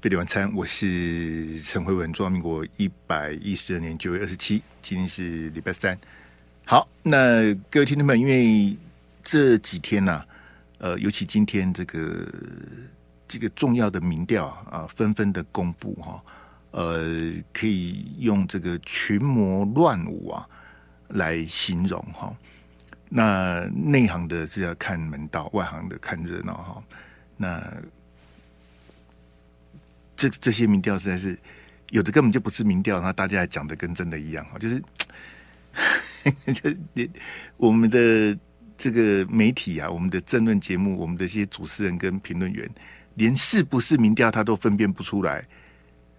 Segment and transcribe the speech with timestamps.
[0.00, 5.98] 费力晚餐，我是陈慧文，中华民国一百一十二年九月二十七，今天是礼拜三。
[6.64, 8.74] 好，那各位听众们，因为
[9.22, 10.26] 这几天呢、啊，
[10.78, 12.26] 呃，尤其今天这个
[13.28, 16.24] 这个重要的民调啊，纷纷的公布哈，
[16.70, 20.48] 呃，可以用这个群魔乱舞啊
[21.08, 22.34] 来形容哈。
[23.10, 26.82] 那内行的是要看门道，外行的看热闹哈。
[27.36, 27.70] 那
[30.20, 31.38] 这这些民调实在是
[31.88, 34.82] 有的根本就不是民调，然后大家还讲的跟真的一样哈，就是
[36.52, 36.70] 就
[37.56, 38.38] 我们的
[38.76, 42.68] 这个媒体啊，我们的政论节目，我们的一些主持人跟评论员，
[43.14, 45.42] 连是不是民调他都分辨不出来。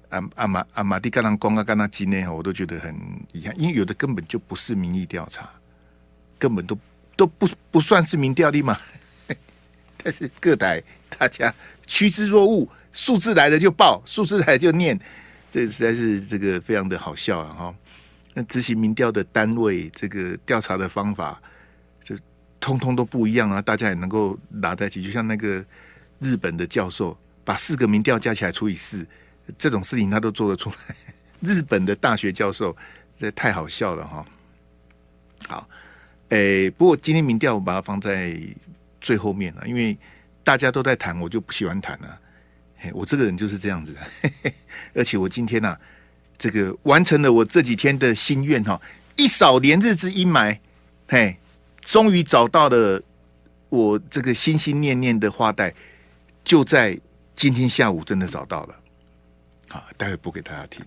[0.10, 2.96] 阿阿马阿马蒂甘兰光啊甘纳基内，我都觉得很
[3.34, 5.48] 遗憾，因为有的根本就不是民意调查，
[6.40, 6.76] 根本都
[7.16, 8.76] 都不不算是民调的嘛。
[10.04, 10.82] 但是各台
[11.18, 11.54] 大家
[11.86, 12.68] 趋之若鹜。
[12.94, 15.00] 数字来了就报，数字来就念，
[15.50, 17.54] 这实在是这个非常的好笑啊！
[17.58, 17.76] 哈，
[18.34, 21.42] 那执行民调的单位，这个调查的方法，
[22.04, 22.18] 就
[22.60, 23.62] 通通都不一样啊！
[23.62, 25.64] 大家也能够拿在一起，就像那个
[26.20, 29.08] 日本的教授，把四个民调加起来除以四，
[29.58, 30.96] 这种事情他都做得出来。
[31.40, 32.76] 日本的大学教授，
[33.18, 34.26] 这太好笑了哈！
[35.48, 35.70] 好，
[36.28, 38.38] 诶，不过今天民调我把它放在
[39.02, 39.98] 最后面了，因为
[40.44, 42.18] 大家都在谈，我就不喜欢谈了。
[42.94, 43.96] 我这个人就是这样子，
[44.96, 45.80] 而且我今天呢、啊，
[46.38, 48.82] 这个完成了我这几天的心愿哈，
[49.16, 50.58] 一扫连日之阴霾，
[51.08, 51.38] 嘿，
[51.82, 53.00] 终于找到了
[53.70, 55.72] 我这个心心念念的花带，
[56.44, 57.00] 就在
[57.36, 58.76] 今天下午真的找到了，
[59.70, 60.84] 好，待会播给大家听，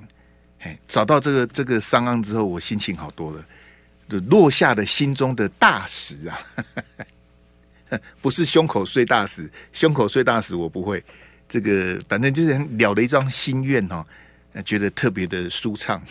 [0.59, 3.45] 嘿，找到这个这个商案之后，我心情好多了，
[4.29, 6.41] 落下的心中的大石啊，
[8.21, 11.03] 不是胸口碎大石，胸口碎大石我不会。
[11.49, 14.05] 这个反正就是了了一桩心愿哈，
[14.65, 16.03] 觉得特别的舒畅。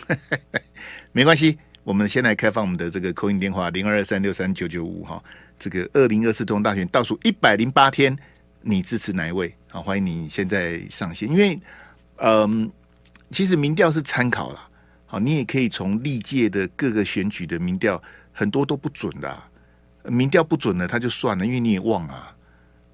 [1.12, 5.22] 没关系，我们先来开放我们的这个 call in 电话零二二三六三九九五哈。
[5.58, 8.16] 这个二零二四总统大选倒数一百零八天，
[8.60, 9.54] 你支持哪一位？
[9.70, 11.28] 好，欢迎你现在上线。
[11.28, 11.58] 因为
[12.16, 12.70] 嗯，
[13.30, 14.68] 其实民调是参考啦，
[15.06, 18.00] 好，你也可以从历届的各个选举的民调，
[18.32, 19.42] 很多都不准的。
[20.04, 22.34] 民调不准了，他就算了，因为你也忘啊。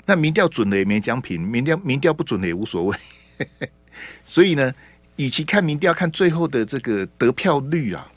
[0.07, 2.97] 那民调准了也没奖品，民调民调不准了也无所谓。
[4.25, 4.75] 所以呢，
[5.17, 8.11] 与其看民调，看最后的这个得票率啊，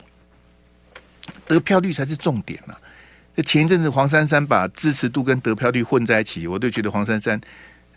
[1.47, 2.79] 得票率才是重点啊。
[3.45, 7.39] 前一阵子黄珊珊把支持度跟得票率混在一起，我都觉得黄珊珊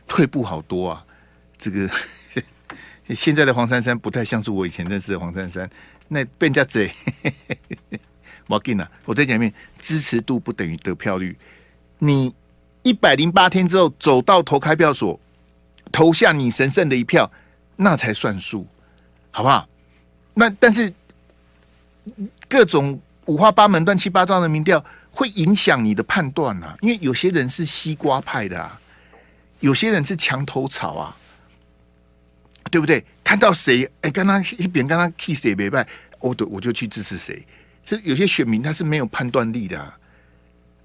[0.07, 1.05] 退步好多啊。
[1.59, 1.91] 这个
[3.15, 5.69] 现在的黄珊珊不太像是我以前认识的黄珊珊，
[6.09, 6.91] 那被人家贼。
[8.47, 11.37] 我跟你，我再讲一遍，支持度不等于得票率，
[11.99, 12.35] 你。
[12.83, 15.19] 一百零八天之后，走到投开票所，
[15.91, 17.29] 投下你神圣的一票，
[17.75, 18.65] 那才算数，
[19.33, 19.69] 好不好？
[20.35, 20.95] 那但是
[22.49, 28.81] 各种五花八门、乱七八糟的民调会影响你的判断啊，因为有些人是西瓜派的啊，
[29.59, 31.17] 有些人是墙头草啊，
[32.71, 33.05] 对不对？
[33.25, 35.85] 看到谁哎，刚刚一边刚刚 kiss 谁没败，
[36.21, 37.45] 我就我就去支持谁。
[37.87, 39.97] 这有些选民他是没有判断力的啊。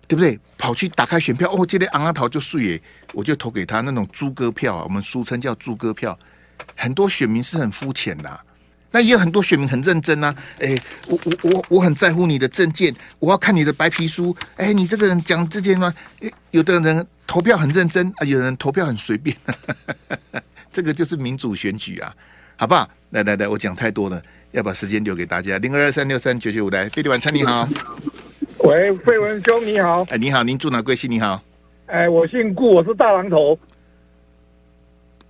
[0.07, 0.37] 对不对？
[0.57, 2.81] 跑去打开选票哦，今天昂阿桃就碎耶，
[3.13, 6.19] 我就投给他那种猪哥票啊，我们俗称叫猪哥票。
[6.75, 8.39] 很多选民是很肤浅的，
[8.91, 10.35] 那也有很多选民很认真啊。
[10.59, 14.35] 哎，我我我我很在乎你的政见，我要看你的白皮书。
[14.57, 15.93] 哎，你这个人讲这件吗？
[16.49, 19.33] 有的人投票很认真啊，有人投票很随便。
[20.73, 22.13] 这个就是民主选举啊，
[22.57, 22.89] 好不好？
[23.11, 25.57] 来来来，我讲太多了，要把时间留给大家。
[25.59, 27.67] 零二二三六三九九五来，费力晚餐你好。
[28.59, 30.05] 喂，费文兄你好。
[30.09, 31.09] 哎，你好，您住哪贵姓？
[31.09, 31.41] 你好。
[31.87, 33.57] 哎，我姓顾，我是大榔头。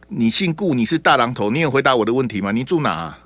[0.08, 2.52] 你姓顾，你是大榔头，你有回答我的问题吗？
[2.52, 2.90] 你住哪？
[2.90, 3.20] 啊，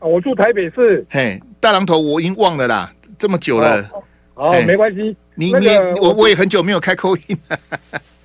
[0.00, 1.04] 我住台北市。
[1.10, 3.90] 嘿，大榔头，我已经忘了啦，这么久了。
[4.34, 5.16] 哦，没关系。
[5.34, 5.68] 你你
[6.00, 7.58] 我我也很久没有开口音了。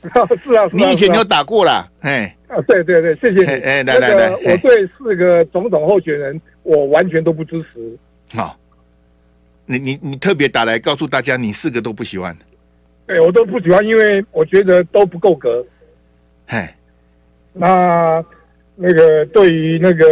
[0.43, 1.87] 是啊，你以前有打过啦。
[2.01, 2.31] 嘿。
[2.47, 3.61] 啊，对对对，谢谢你。
[3.63, 7.97] 哎，来来来，我对四个总统候选人，我完全都不支持。
[8.33, 8.57] 好。
[9.65, 12.35] 你你你特别打来告诉大家，你四个都不喜欢？
[13.07, 15.65] 对，我都不喜欢，因为我觉得都不够格。
[16.45, 16.67] 嘿，
[17.53, 18.21] 那
[18.75, 20.05] 那个对于那个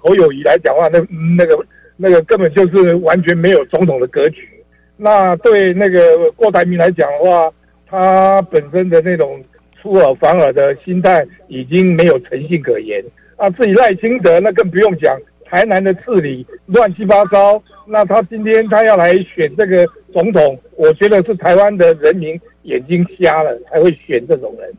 [0.00, 1.00] 侯友宜来讲的话，那
[1.36, 4.48] 那个那个根本就是完全没有总统的格局。
[4.96, 7.52] 那对那个郭台铭来讲的话，
[7.88, 9.42] 他本身的那种
[9.82, 13.04] 出尔反尔的心态已经没有诚信可言。
[13.38, 15.18] 啊，自己赖清德那更不用讲。
[15.50, 24.70] 台南的治理乱七八糟，那他今天他要来选这个总统，我觉得是台湾的人民眼睛瞎了才会选这种人。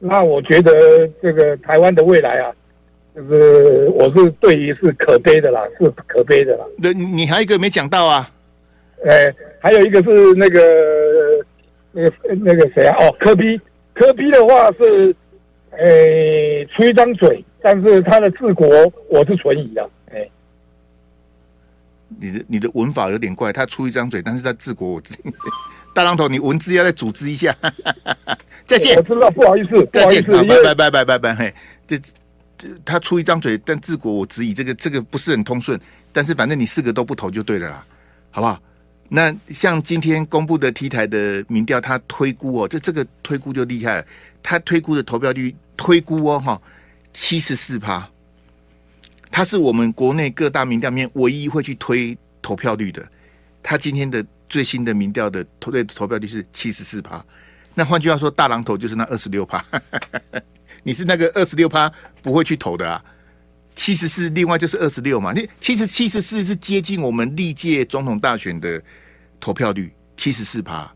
[0.00, 2.52] 那我觉得这个台湾的未来啊，
[3.14, 6.64] 就是我是对于是可悲的啦，是可悲的啦。
[6.78, 8.28] 那你还有一个没讲到啊？
[9.06, 10.60] 哎，还有一个是那个
[11.92, 12.96] 那个那个谁啊？
[12.98, 13.60] 哦，科比，
[13.94, 15.14] 科比的话是，
[15.70, 18.66] 哎，出一张嘴，但是他的治国
[19.08, 19.90] 我是存疑的。
[20.12, 20.28] 哎，
[22.18, 25.22] 你的你的文法有点怪，他出一张嘴，但是他治国我自己。
[25.92, 27.54] 大浪头，你文字要再组织一下。
[28.64, 31.34] 再见，我知道，不好意思，再见，拜拜拜拜拜拜。
[31.34, 31.54] 嘿，
[31.86, 31.98] 这
[32.56, 35.78] 这他出一张嘴，但治国我质疑，这个这个不是很通顺。
[36.12, 37.84] 但是反正你四个都不投就对了啦，
[38.30, 38.60] 好不好？
[39.12, 44.04] 那像今天公布的 T 台的民调，他推估哦，这这个推估就厉害了。
[44.40, 46.62] 他推估的投票率推估哦，哈，
[47.12, 48.08] 七十四趴。
[49.30, 53.06] 他是我们国内各大民调面唯一会去推投票率的。
[53.62, 54.24] 他今天的。
[54.50, 57.24] 最新的民调的投对投票率是七十四趴，
[57.72, 59.64] 那换句话说，大狼头就是那二十六趴。
[60.82, 61.88] 你是那个二十六趴
[62.20, 63.00] 不会去投的啊？
[63.76, 65.32] 七十四，另外就是二十六嘛。
[65.32, 68.82] 你其实七十四是接近我们历届总统大选的
[69.38, 70.92] 投票率，七十四趴。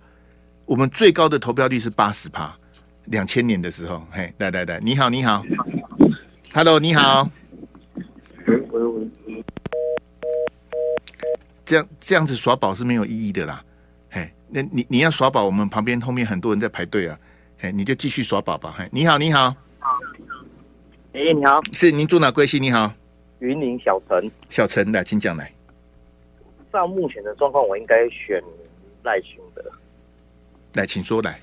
[0.64, 2.52] 我们最高的投票率是八十趴，
[3.04, 4.04] 两千年的时候。
[4.10, 5.44] 嘿，来来来，你好，你好
[6.54, 7.28] ，Hello，你好。
[11.66, 13.64] 这样这样子耍宝是没有意义的啦，
[14.10, 17.18] 嘿，那你你要耍宝，我们旁边后面很多人在排队啊，
[17.58, 19.52] 嘿，你就继续耍宝吧，嘿，你好，你好，
[21.14, 22.62] 哎，你好，是您住哪贵姓？
[22.62, 22.92] 你好，
[23.40, 25.50] 云林小陈，小陈来，请讲来。
[26.72, 28.40] 照目前的状况，我应该选
[29.02, 29.64] 赖清德。
[30.74, 31.40] 来，请说来。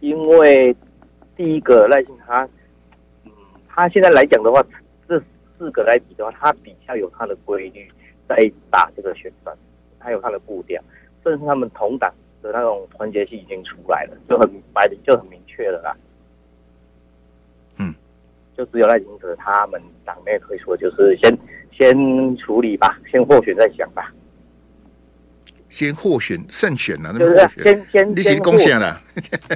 [0.00, 0.76] 因为
[1.34, 2.46] 第一个赖清他，
[3.74, 4.64] 嗯，他现在来讲的话，
[5.08, 5.20] 这
[5.58, 7.90] 四个来比的话，他比较有他的规律。
[8.26, 9.54] 在打这个旋转，
[9.98, 10.82] 还有他的步调，
[11.22, 12.10] 甚至他们同党
[12.40, 15.94] 的那种团结性已经出来了，就很白的，就很明确了啦。
[17.76, 17.94] 嗯，
[18.56, 21.36] 就只有赖清德他们党内会说，就是先
[21.70, 24.10] 先处理吧，先获选再想吧。
[25.74, 29.02] 先获选胜选了，就是先先你先贡献了。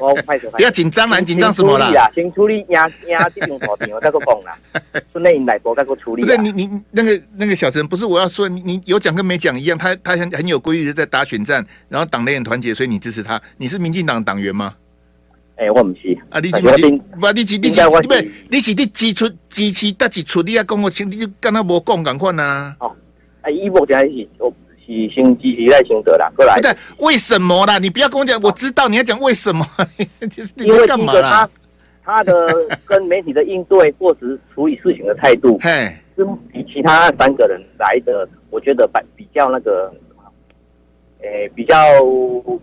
[0.00, 0.12] 哦，
[0.56, 2.10] 不要紧张啦，紧张什么啦？
[2.12, 4.58] 先处理压压这种草坪，我再过讲啦。
[5.12, 6.24] 是内应来博再过处理。
[6.24, 13.40] 不是你你那个那个小陈，不是我要说你你有讲跟没讲一样，他他很很有规律的在打选战，然后党内很团结，所以你支持他。
[13.56, 14.74] 你是民进党党员吗？
[15.54, 16.90] 哎，我不是啊，你是不是？
[17.20, 18.32] 不，你是你是不是？
[18.50, 20.42] 你是你支出支持得几出？
[20.42, 22.74] 你要跟我请，你就跟他无讲赶快呐。
[22.80, 22.90] 哦，
[23.42, 24.28] 哎，一目前是。
[24.88, 26.56] 以心积极在心得啦，过来。
[26.56, 27.78] 不对，为什么啦？
[27.78, 29.64] 你不要跟我讲，我知道你要讲为什么。
[30.56, 31.48] 因为干嘛啦？
[32.02, 32.32] 他的
[32.86, 39.92] 跟媒体的应对或者是处理事情的态度，嘿，是比其他三个人来的，我觉得比比较那个，
[41.20, 41.76] 诶，比较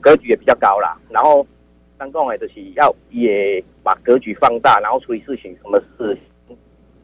[0.01, 0.97] 格局也比较高啦。
[1.09, 1.45] 然后
[1.99, 6.17] 三个人就是要也把格局放大，然后处理事情，什么事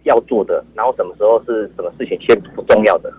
[0.03, 3.13] 要做的，然后什么时候是什么事情先不重要的。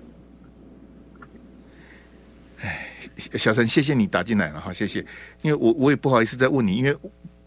[3.17, 5.05] 小陈，谢谢你打进来了哈，谢谢。
[5.43, 6.97] 因为我我也不好意思再问你，因为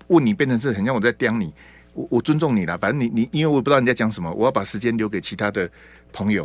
[0.07, 1.53] 问你变成是很像我在刁你。
[1.93, 5.69] 我我尊重你啦，反正你你因为我不知道你在讲什么，我要把时间留给其他的
[6.11, 6.43] 朋友，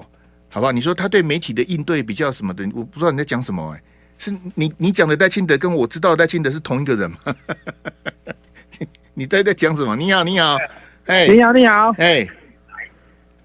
[0.48, 0.70] 好不好？
[0.70, 3.82] 你说他对媒体的应对比较什么的，我不知道你在讲什么哎、欸，
[4.16, 7.18] 是你你讲的戴清德跟我知道戴清德是同一个人吗？
[9.12, 9.96] 你在在讲什么？
[9.96, 10.56] 你好，你好，
[11.06, 12.24] 哎，你好，你好，哎，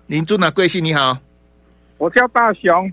[0.05, 0.85] 您住哪贵姓？
[0.85, 1.17] 你好，
[1.97, 2.91] 我叫大雄。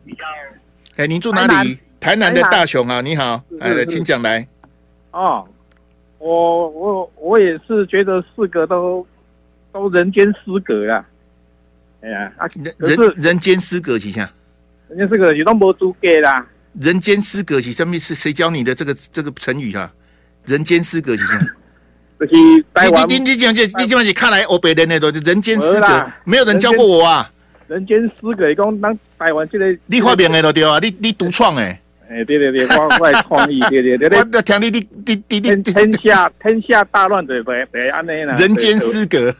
[0.97, 1.79] 哎，您住哪里？
[2.03, 4.45] 台南的大雄啊，你好，哎，请讲来。
[5.13, 5.47] 哦，
[6.19, 9.07] 我我我也是觉得四个都
[9.73, 11.07] 都人间失格啊。
[12.01, 14.29] 哎呀，啊，人人间失格几下？
[14.89, 16.45] 人间失格你都没资格啦。
[16.81, 18.17] 人间失格是什么意思？
[18.17, 19.93] 谁教你的这个这个成语啊？
[20.45, 21.39] 人间失格几下？
[22.19, 27.31] 就是台湾，你你你讲这，你讲这看来我北人那都人间失格，没有人教过我啊。
[27.69, 31.79] 人间失格，讲当台湾这个你发明的都对啊，你你独创诶。
[32.13, 34.19] 哎，对对对，我我创意，对对对对。
[34.19, 38.35] 我听你你你你天天下天下大乱的别别安尼啦。
[38.35, 39.35] 人间失格。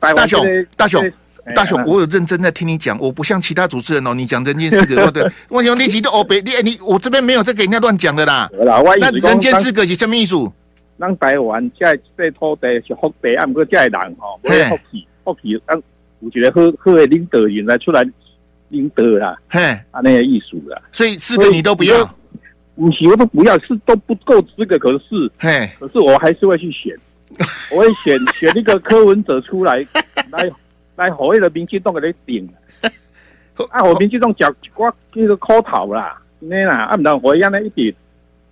[0.00, 0.44] 大雄
[0.76, 1.12] 大雄
[1.54, 8.50] 大雄，我有认真在听你讲，我不像其他主持人哦，你讲人间失格，我的我讲你几个欧北，你你我这边没有在给人家乱讲的啦。
[8.98, 10.34] 那人间失格是什么意思？
[10.98, 15.80] 咱台湾这这土地是福地，啊，不过这人吼，没福气，福气，咱
[16.20, 18.04] 有一个好好的领导人来出来。
[18.70, 19.60] 应得啦，嘿，
[19.90, 22.08] 啊，那个艺术啦，所以四个你都不要，
[22.76, 26.96] 五十我都不要，是都不够资格，可是，嘿，可是我还是会去选，
[27.72, 29.84] 我会选选一个柯文哲出来，
[30.30, 30.50] 来
[30.96, 32.48] 来所谓的民进党给你顶，
[33.70, 37.94] 啊，我民进党讲我这个口头啦，那啦，啊，不然我一样的一点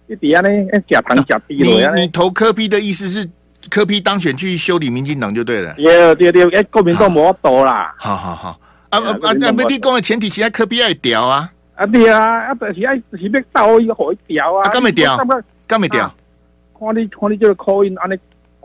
[0.08, 0.48] 一点呢，
[0.88, 1.56] 假糖假币。
[1.56, 3.28] 你你投柯批的意思是
[3.70, 5.74] 柯批当选去修理民进党就对了。
[5.74, 7.94] 对对对，哎，国民党没多啦。
[7.98, 9.32] 好好好，啊啊啊！
[9.38, 11.50] 那你讲的前提，是爱科比爱调啊。
[11.74, 14.68] 啊对啊，啊但是爱是要到一个好调啊。
[14.70, 15.16] 干没调？
[15.66, 16.12] 干没调？
[16.78, 18.16] 看你看你这个口音，安尼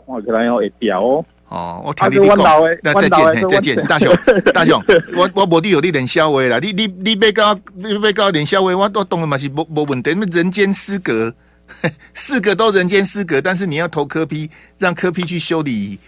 [0.06, 1.24] 看起来会调哦。
[1.48, 2.36] 哦，我听你讲，
[2.82, 4.16] 那再见，再见，大雄，
[4.52, 4.82] 大雄，
[5.14, 11.32] 我我无你有你连肖话啦，你你你别搞，你别搞连肖话，我都懂了嘛是无无问题，那人间失格，
[12.14, 15.98] 四个都人间失格，但是你要投科比让科比去修理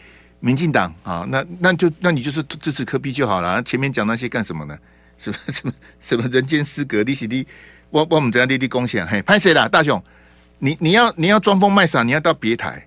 [0.41, 4.77] 民进党啊，那那就那你就是支持科比就好了，前面讲那些干什么呢？
[5.19, 7.03] 什么什么什么人间失格？
[7.03, 7.47] 你是你，
[7.91, 9.07] 我我们怎样滴滴贡献？
[9.07, 10.03] 嘿，拍谁啦，大雄，
[10.59, 12.87] 你你要你要装疯卖傻，你要到别台。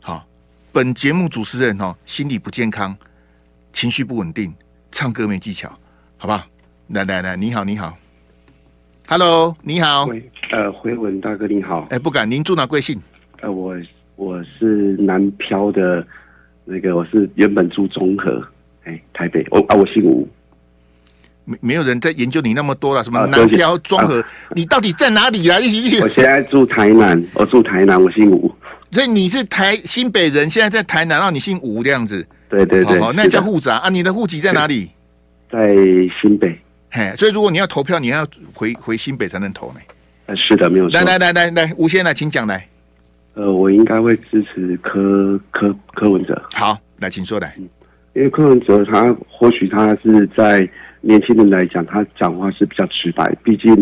[0.00, 0.24] 好
[0.70, 2.96] 本节目主持人哦，心理不健康，
[3.72, 4.54] 情绪不稳定，
[4.92, 5.68] 唱歌没技巧，
[6.16, 6.44] 好不好？
[6.88, 7.98] 来来来，你好，你好
[9.08, 12.98] ，Hello，你好，喂，呃，回文大哥你好，哎、欸，不敢，您住哪贵姓？
[13.40, 13.74] 呃，我
[14.16, 16.06] 我是南漂的，
[16.70, 18.46] 那个我是原本住中和，
[18.84, 20.28] 哎、欸，台北，我啊，我姓吴，
[21.46, 25.58] 没没有人在研究你那么多了，什么南漂中和，啊、你到底在哪里啊？
[25.58, 28.54] 一起一起，我现在住台南，我住台南，我姓吴。
[28.90, 32.26] 所以你是台新北人，现在在台南，然后你姓吴这样子。
[32.50, 33.88] 对对对，好，那叫户杂啊。
[33.88, 34.90] 你的户籍在哪里？
[35.50, 35.74] 在
[36.20, 36.54] 新北。
[36.90, 39.80] 嘿，所以如果你要投票，你要回回新北才能投呢。
[40.26, 41.00] 呃，是的，没有错。
[41.00, 42.66] 来来来来来，吴先来，请讲来。
[43.38, 46.42] 呃，我应该会支持柯柯柯文哲。
[46.54, 47.54] 好，来，请说来。
[48.14, 50.68] 因为柯文哲他或许他是在
[51.00, 53.72] 年轻人来讲，他讲话是比较直白，毕竟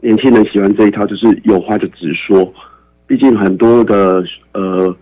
[0.00, 2.50] 年轻人喜欢这一套，就是有话就直说。
[3.06, 4.96] 毕竟很多的呃，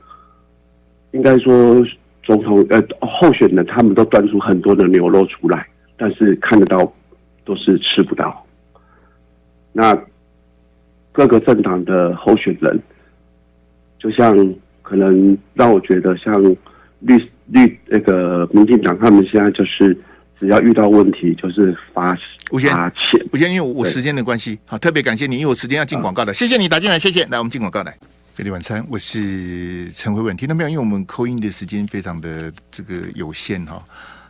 [1.12, 1.80] 应该说
[2.24, 5.64] 总统呃候选人，他们都端出很多的牛肉出来，
[5.96, 6.92] 但是看得到
[7.44, 8.44] 都是吃不到。
[9.72, 9.96] 那
[11.12, 12.76] 各个政党的候选人，
[14.04, 16.40] 就像可能让我觉得像
[17.00, 19.98] 律律那个民进党，他们现在就是。
[20.40, 22.08] 只要遇到问题，就是发
[22.50, 23.26] 发钱。
[23.32, 26.34] 吴先，因为我时间的关系，好，特别感谢你，因为我时间要进广告的。
[26.34, 27.24] 谢谢你打进来，谢谢。
[27.26, 27.96] 来，我们进广告来。
[28.34, 30.36] 这里晚餐，我是陈慧文。
[30.36, 30.68] 听到没有？
[30.68, 33.82] 因为我们扣音的时间非常的这个有限哈，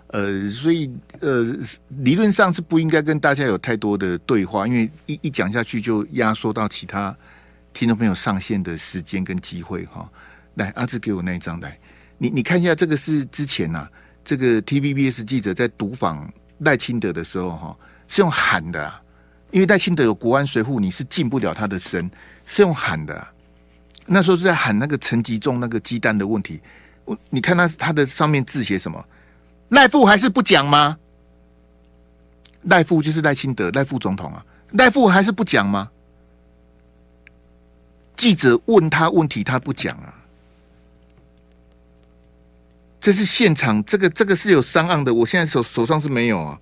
[0.09, 0.89] 呃，所以
[1.21, 1.57] 呃，
[2.03, 7.17] 理论上是不应该跟大家有太多的对话，因为一一讲下去就压缩到其他
[7.75, 10.09] 听众朋友上线的时间跟机会哈。
[10.55, 11.77] 来，阿志给我那一张来，
[12.17, 13.91] 你你看一下，这个是之前呐、啊。
[14.25, 17.77] 这个 TVBS 记者在读访赖清德的时候，哈，
[18.09, 18.99] 是用喊的，啊
[19.51, 22.11] 因为赖清德有国安随护，你是进不了他的身，
[22.47, 23.27] 是用喊的。
[24.07, 26.61] 那时候是在喊那个陈吉仲那个鸡蛋的问题。
[27.05, 29.05] 我你看他他的上面字写什么？
[29.69, 30.97] 赖副还是不讲吗？
[32.63, 35.91] 赖副就是赖清德，赖副总统啊，赖副还是不讲吗？
[38.17, 40.15] 记者问他问题，他不讲啊。
[43.01, 46.59] 这是现场，这个这个是有上岸的，我现在手手上是没有啊。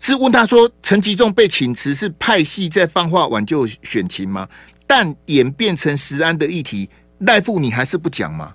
[0.00, 4.48] 是问他说，陈吉仲被请辞是派系在放话挽救选情吗？
[4.86, 8.52] 但演变成石安的议题，赖副你还是不讲吗？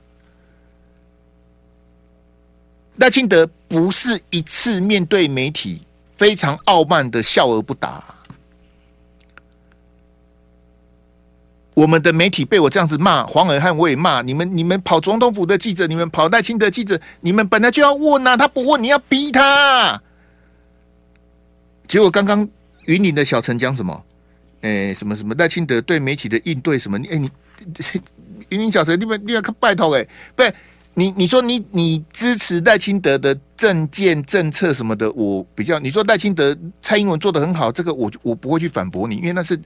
[2.97, 5.81] 赖清德不是一次面对媒体
[6.17, 8.03] 非常傲慢的笑而不答。
[11.75, 14.57] 我们的媒体被我这样子骂，黄尔汉我也骂你们。
[14.57, 20.01] 你们跑总统府的记者，你们跑赖清德记者，你们本来就要问呐、啊，他不问，你要逼他。
[21.85, 22.47] 结果刚刚
[22.85, 24.03] 云林的小陈讲什么？
[24.61, 26.97] 哎，什么什么赖清德对媒体的应对什么？
[27.11, 27.29] 哎，你
[28.47, 30.53] 云林小陈，你们你要拜托哎，不是
[30.93, 39.59] 你你说你你支持赖清德的政见政策什么的，我比较你说赖清德蔡英文做的很好，这个我我不会去反驳你，因为那是。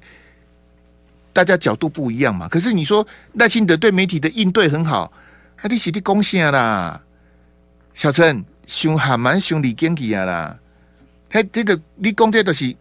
[1.39, 5.09] 大家角度不一样嘛，可是你说赖清德对媒体的应对很好，
[5.55, 7.01] 还得是的贡献啦。
[7.93, 10.59] 小陈，凶悍蛮凶李经济啊啦，
[11.31, 12.75] 嘿，这个你讲这都是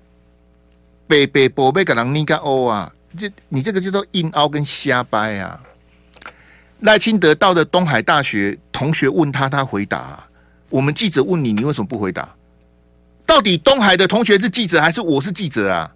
[1.07, 5.61] 白白宝贝给人你个欧啊，这你这个叫做硬凹跟瞎掰啊。
[6.81, 10.19] 赖清德到了东海大学，同学问他，他回答。
[10.69, 12.29] 我们记者问你，你为什么不回答？
[13.25, 15.95] 到底东海的同学是记者还是我是记者啊？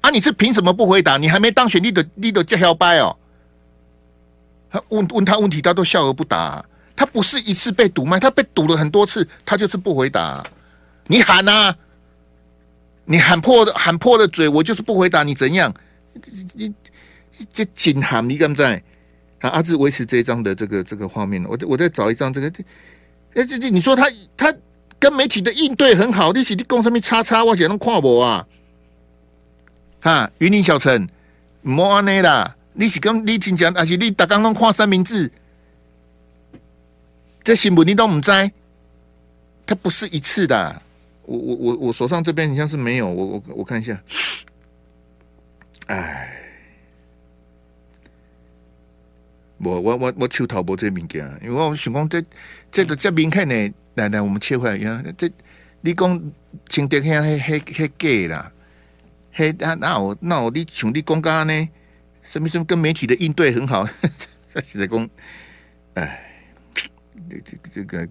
[0.00, 0.10] 啊！
[0.10, 1.16] 你是凭什么不回答？
[1.16, 3.16] 你还没当选，你的你的叫嚣掰哦。
[4.70, 6.64] 他问问他问题，他都笑而不答啊。
[6.94, 10.46] 他不是一次被堵麦，他被堵了很多次，他就是不回答啊。
[11.06, 11.74] 你喊啊！
[13.04, 15.74] 你喊破的喊破了嘴，我就是不回答你怎样？
[16.52, 16.72] 你
[17.52, 18.82] 这紧喊，你敢不在？
[19.40, 19.48] 啊！
[19.50, 22.48] 阿志维持这一张的这个这个画面，我我再找一张这个。
[23.34, 24.54] 哎，这这你说他他
[24.98, 28.46] 跟媒体的应对很好，你是你讲什么叉叉，我写能看我啊？
[30.00, 31.08] 哈，云林小陈，
[31.62, 35.30] 莫安内啦，你是讲你亲讲，还是你大刚刚看三明治？
[37.42, 38.30] 这新闻你都唔知，
[39.66, 40.82] 它不是一次的。
[41.24, 43.98] 我我我我手上这边好像是没有，我我我看一下。
[45.86, 46.30] 哎，
[49.58, 52.22] 我我我我手头无这物件，因为我想讲这
[52.70, 55.02] 这个这明显呢，来来，我们切回来呀。
[55.16, 55.30] 这
[55.80, 56.32] 你讲
[56.68, 58.52] 清德乡迄迄迄假啦，
[59.38, 61.68] 迄那那我那我你兄弟公干呢？
[62.24, 63.88] 什么什么跟媒体的应对很好，
[64.64, 65.08] 是在讲，
[65.94, 66.20] 哎，
[67.44, 68.06] 这个这个，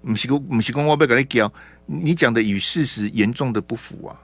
[0.00, 1.52] 不是讲不是讲我要跟你讲，
[1.84, 4.16] 你讲的与事实严重的不符啊！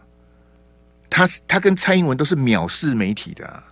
[1.10, 3.62] 他他跟蔡英文都是藐视媒体的，啊，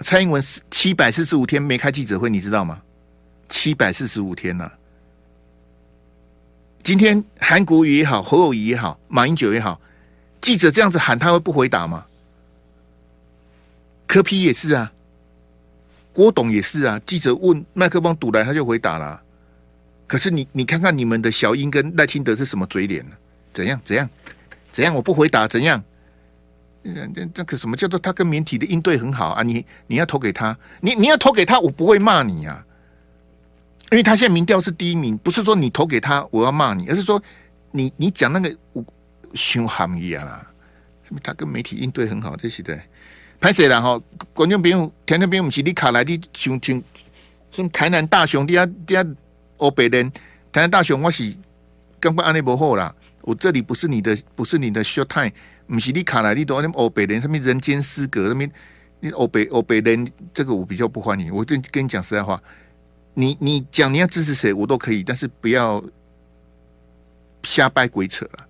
[0.00, 2.82] 蔡英文七百四十五天没开记者会，你知道吗？
[3.48, 4.72] 七百四十五天呐，啊！
[6.82, 9.80] 今天韩国瑜也好，侯友谊也好，马英九也好，
[10.40, 12.04] 记者这样子喊，他会不回答吗？
[14.06, 14.92] 柯 P 也是啊，
[16.12, 17.00] 郭董也是啊。
[17.06, 19.20] 记者问麦克风堵来，他就回答了。
[20.06, 23.16] 可是你你看看你们的小英跟赖清德是什么嘴脸呢？
[23.52, 24.08] 怎样怎样
[24.72, 24.94] 怎样？
[24.94, 25.82] 我不回答怎样？
[26.82, 29.42] 这这个什么叫做他跟媒体的应对很好啊？
[29.42, 32.64] 你你要投给他，你你要投给他，我不会骂你啊，
[33.92, 37.22] 因为他现在民调是第一名，不是说你投给他我要骂你，而是说
[37.70, 38.82] 你你讲那个我
[39.34, 40.46] 凶悍一样啦。
[41.04, 42.78] 什么他跟媒体应对很好，这是的。
[43.40, 44.00] 拍谁了哈？
[44.34, 46.82] 观众朋友，听众朋友，不是你卡来的像像
[47.50, 49.04] 像台南大雄，底下底下
[49.56, 50.10] 欧北人，
[50.52, 51.34] 台南大雄，我是
[51.98, 52.94] 根本安尼不好啦。
[53.22, 55.32] 我这里不是你的，不是你的 show time，
[55.66, 58.50] 不是你卡来的都欧北人，上面人间失格，上面
[59.00, 61.34] 你欧北欧北人，这个我比较不欢迎。
[61.34, 62.42] 我跟跟你讲实在话，
[63.14, 65.82] 你你讲你要支持谁，我都可以，但是不要
[67.42, 68.46] 瞎掰鬼扯了。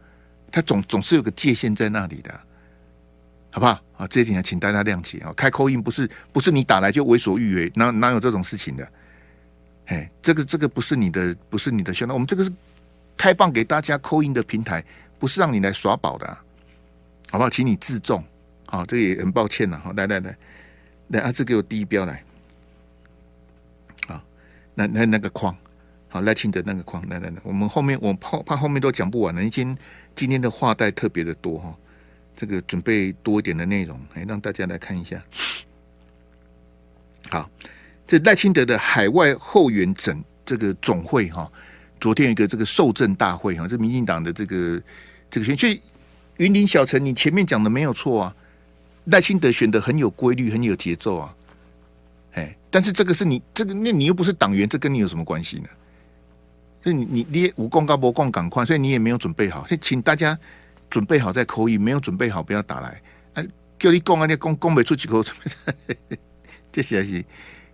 [0.51, 2.41] 他总总是有个界限在那里的。
[3.53, 3.83] 好不好？
[3.97, 5.33] 啊，这一点请大家谅解啊！
[5.33, 8.89] 开扣印不是不是你打来就为所欲为，哪哪有这种事情的？
[9.87, 12.53] 哎，这个这个不是你的，不是你的兄弟，我们这个是
[13.17, 14.85] 开放给大家扣印的平台，
[15.19, 16.29] 不是让你来耍宝的，
[17.33, 17.51] 好不好？
[17.51, 18.23] 请你自重
[18.67, 18.85] 啊！
[18.87, 20.37] 这个也很抱歉了，好，来来来
[21.09, 22.23] 来，阿志给我第一标来，
[24.07, 24.23] 好，
[24.77, 25.57] 那那那个框，
[26.11, 29.79] 好赖清德那个框，来来来，我们后面我怕怕后面都讲不完了，今天
[30.15, 31.75] 今天的话带特别的多哈。
[32.37, 35.23] 这个准备多一点的内容，来让大家来看一下。
[37.29, 37.51] 好，
[38.07, 41.53] 这赖清德的海外后援整这个总会哈，
[42.01, 44.83] 昨天一个这个受赠大会哈，这民进党的这个
[45.31, 45.83] 这个选，举
[46.39, 48.37] 云林小城，你前面讲的没有错啊，
[49.05, 51.37] 赖清德选的很有规律，很有节奏啊，
[52.33, 55.69] 哎，但是这个是你这个，那你又不是党员，这跟你有什么关系呢？
[56.83, 60.39] 所以你你你无功高博共赶快，所以你也没有准备好，所以请大家。
[60.91, 63.01] 准备好再扣一，没有准备好不要打来。
[63.35, 63.45] 啊，
[63.79, 65.25] 叫你讲啊，你讲讲没出几口。
[66.73, 67.25] 这些是，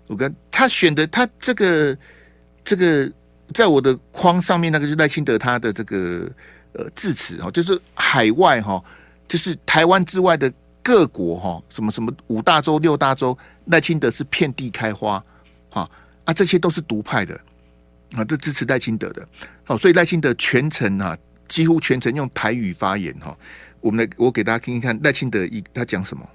[0.07, 1.97] 我跟他选的，他这个
[2.63, 3.11] 这个，
[3.55, 6.31] 在我的框上面那个是赖清德他的这个
[6.75, 8.85] 呃致辞哈，就是海外哈，
[9.27, 13.35] 就是台湾之外的各国哈，什么什么五大洲六大洲，
[13.69, 15.25] 赖清德是遍地开花
[15.71, 15.91] 哈
[16.27, 17.41] 啊，这些都是独派的
[18.15, 19.27] 啊，这支持赖清德的。
[19.65, 21.17] 好，所以赖清德全程啊。
[21.49, 23.39] 几乎全程用台语发言哈，
[23.81, 26.29] 我们来我给大家听听看赖清德一他讲什么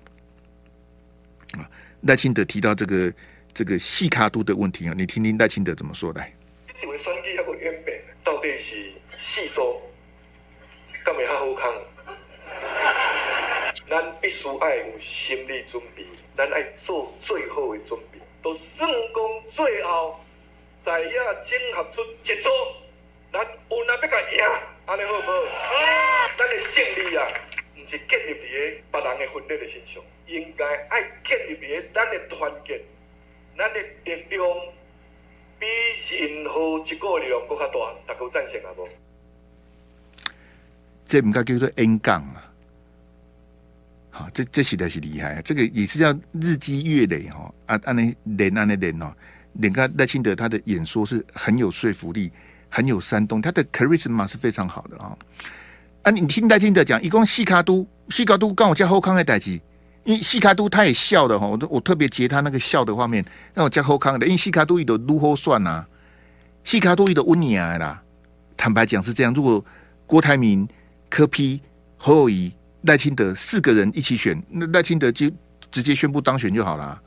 [1.58, 1.68] 啊？
[2.04, 3.14] 赖清德提到这个
[3.54, 6.34] 这个细卡度的问题啊，你听听赖清德怎么说来。
[6.82, 9.82] 因为选举还不完备，到底是细州，
[11.04, 11.74] 干没好好康？
[13.90, 16.06] 咱必须爱有心理准备，
[16.38, 20.18] 咱爱做最好的准备，都算讲最后
[20.82, 22.50] 在遐整合出一组，
[23.32, 24.38] 咱有哪要甲赢？
[24.88, 25.32] 安尼好不好？
[26.38, 27.28] 咱的胜利啊，
[27.76, 32.82] 毋是建立伫个别人的分裂的身上，应该爱建立伫个咱的团结，
[33.56, 34.44] 咱的力量
[35.60, 35.68] 比
[36.10, 37.74] 任何一个力量更加大，
[38.08, 38.90] 大家赞成啊无？
[41.08, 42.52] 这毋该叫做 N 杠啊！
[44.10, 45.42] 好，这这实在是厉害啊！
[45.44, 49.14] 这个也是叫日积月累哈，啊，安尼练安尼练哦，
[49.54, 52.32] 你看赖清德他的演说是很有说服力。
[52.74, 55.12] 很有煽动，他的 charisma 是非常好的啊！
[56.04, 59.60] 啊，你听赖清德讲，一共西卡都西卡都刚我叫后康的代志，
[60.06, 65.86] 因为西卡都他也笑的哈，我我特别截他那个笑的画面，让我叫后康的，因为西卡都伊都如何算呐？
[66.64, 68.02] 西卡都伊都温尼亚啦。
[68.56, 69.66] 坦白讲是这样，如果
[70.08, 70.66] 郭台铭、
[71.10, 71.60] 柯 P、
[71.98, 75.30] 侯友宜、赖清德四个人一起选，那赖清德就
[75.70, 76.98] 直接宣布当选就好了，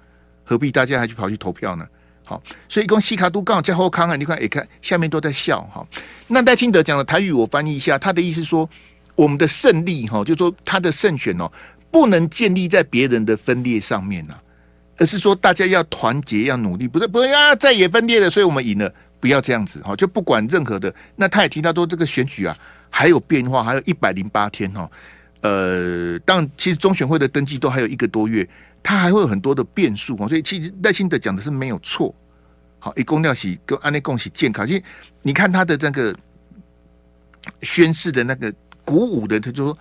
[0.44, 1.88] 何必大家还去跑去投票呢？
[2.24, 5.86] 好，所以讲西卡都刚好在后康啊，你看，也看下面都在笑哈。
[6.26, 8.68] 那赖清德讲的台语，我翻译一下，他的意思说，
[9.14, 11.50] 我们的胜利哈，就说他的胜选哦，
[11.90, 14.34] 不能建立在别人的分裂上面呐。
[14.96, 20.94] 而是说大家要团结，要努力，不是不是啊，在也分裂的，所以我们赢了，不要这样子哈，就不管任何的。
[21.16, 22.56] 那他也提到说，这个选举啊，
[22.88, 24.88] 还有变化，还有一百零八天哈。
[25.40, 28.48] 呃，当然，其实中选会的登记都还有一个多月，
[28.84, 30.28] 他还会有很多的变数哦。
[30.28, 32.14] 所以，其实耐心的讲的是没有错。
[32.78, 34.84] 好，一公料喜跟安内共喜健康，因为
[35.22, 36.14] 你看他的那个
[37.62, 39.78] 宣誓的那个鼓舞的，他就说，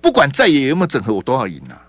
[0.00, 1.80] 不管在野有没有整合，我都要赢啊。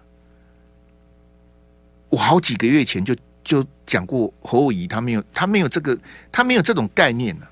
[2.10, 5.98] 我好几个月前就就讲过，侯友宜他没有他没有这个
[6.32, 7.52] 他没有这种概念呢、啊。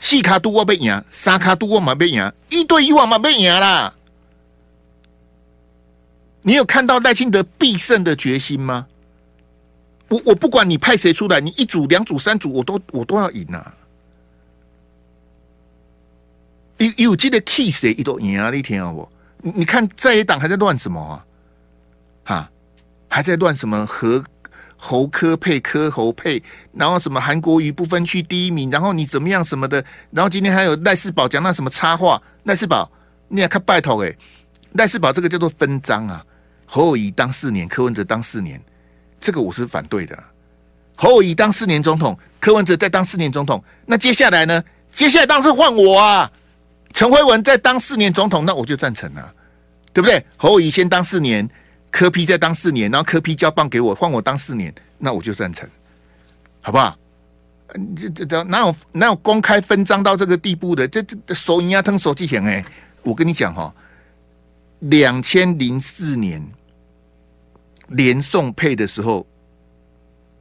[0.00, 3.94] 四卡都我被赢，三卡都我嘛被赢，一对一我嘛被赢啦。
[6.46, 8.86] 你有看到赖清德必胜的决心吗？
[10.08, 13.74] 我我不管你派谁出来，你一组、两组、三组，我都我都要赢啊！
[16.76, 18.50] 有有记得 key 谁一都赢啊？
[18.50, 21.24] 那天啊，我你看在野党还在乱什么啊？
[22.24, 22.50] 哈？
[23.08, 24.22] 还在乱什么和
[24.76, 26.42] 侯科配柯侯配，
[26.74, 32.92] 然后什么韩国瑜不分区第一名，然后你怎么样什么的，然后今天还有赖世宝讲那什么插话，赖世宝
[33.28, 34.14] 你也看拜托诶，
[34.72, 36.24] 赖世宝这个叫做分赃啊，
[36.66, 38.60] 侯友宜当四年，柯文哲当四年，
[39.20, 40.18] 这个我是反对的。
[40.94, 44.62] 侯友宜当四年总统，柯文哲再当四年总统，那接下来呢？
[44.92, 46.30] 接下来当是换我啊，
[46.92, 49.34] 陈辉文再当四年总统，那我就赞成了，
[49.92, 50.24] 对不对？
[50.36, 51.48] 侯友宜先当四年。
[51.90, 55.64] 柯 P 再当四年，然后柯 P 交棒给我，换我当四年，那我就赞成，
[56.60, 56.98] 好不好？
[57.96, 60.88] 这这这哪有哪有公开分赃到这个地步的？
[60.88, 62.64] 这这手银啊，吞手机钱哎！
[63.04, 63.74] 我跟你讲哈、哦，
[64.90, 66.42] 两千零四年
[67.88, 69.26] 连宋配的时候，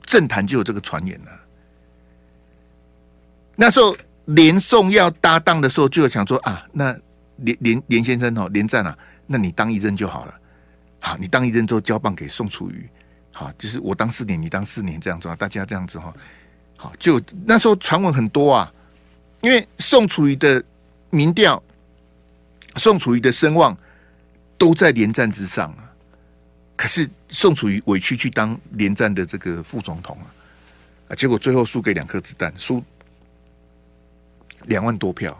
[0.06, 1.32] 政坛就有这个传言了。
[3.56, 6.98] 那时候连宋要搭档的时候，就有想说啊，那
[7.38, 10.40] 连连连先生哦，连战啊，那你当一任就好了。
[11.00, 12.90] 好，你当一任之后交棒给宋楚瑜，
[13.32, 16.14] 好，就是我当四年，你当四年这样子啊，大家这样子哈，
[16.78, 18.74] 好，就那时候传闻很多啊，
[19.42, 20.64] 因为宋楚瑜的
[21.10, 21.62] 民调，
[22.78, 23.78] 宋楚瑜的声望
[24.58, 25.92] 都在连战之上啊，
[26.76, 30.28] 可是宋楚瑜委屈去当连战的这个副总统啊，
[31.10, 32.84] 啊，结果最后输给两颗子弹，输
[34.64, 35.38] 两万多票。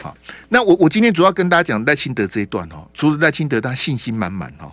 [0.00, 0.16] 好，
[0.48, 4.72] 那我我今天主要跟大家讲赖清德这一段哦，除了赖清德他信心满满哦，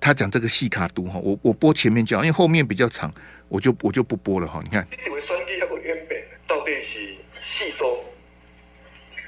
[0.00, 3.12] 他讲这个细卡都哈，我我播前面讲，因为后面比较长，
[3.48, 4.60] 我就我就不播了哈。
[4.64, 8.02] 你看，你们选举那个原本到底是细州，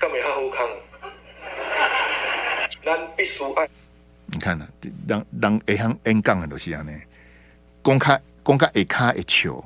[0.01, 0.67] 干没好康？
[2.87, 3.69] 咱必须爱。
[4.27, 4.67] 你看呢，
[5.09, 6.93] 让让一行 N 杠的都是这样呢，
[7.83, 9.63] 公开公开一卡一球，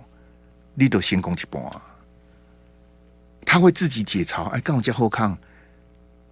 [0.74, 1.62] 你都先攻一半，
[3.44, 5.36] 他会自己解嘲，哎，干我叫后康。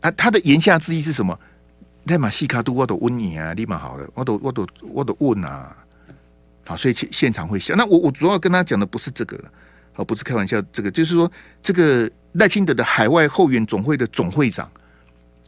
[0.01, 1.39] 啊，他的言下之意是什么？
[2.05, 5.77] 那马西卡都我都问你啊，立马好了，我都我都我都问啊，
[6.65, 7.75] 好，所以现现场会笑。
[7.75, 9.39] 那我我主要跟他讲的不是这个，
[9.93, 11.31] 好，不是开玩笑，这个就是说，
[11.63, 14.71] 这个赖清德的海外后援总会的总会长，